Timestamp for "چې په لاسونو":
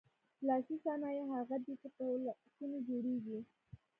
1.81-2.77